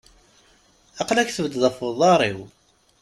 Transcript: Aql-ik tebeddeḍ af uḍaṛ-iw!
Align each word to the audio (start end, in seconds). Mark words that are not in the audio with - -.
Aql-ik 1.01 1.31
tebeddeḍ 1.33 1.63
af 1.69 1.77
uḍaṛ-iw! 1.87 2.39